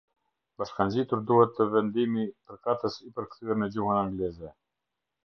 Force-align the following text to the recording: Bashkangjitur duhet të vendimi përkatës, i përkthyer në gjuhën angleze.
Bashkangjitur 0.61 1.19
duhet 1.31 1.53
të 1.59 1.67
vendimi 1.73 2.23
përkatës, 2.53 2.97
i 3.09 3.13
përkthyer 3.19 3.61
në 3.61 3.69
gjuhën 3.77 4.01
angleze. 4.01 4.51